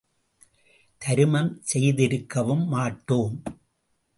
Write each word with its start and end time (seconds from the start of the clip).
தருமம் 1.01 1.51
செய்திருக்கவும் 1.73 2.65
மாட்டோம். 2.67 3.35